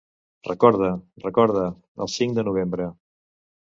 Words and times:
Recorda, 0.51 0.87
recorda, 1.27 1.67
el 2.07 2.11
cinc 2.17 2.35
de 2.39 2.47
novembre! 2.51 2.89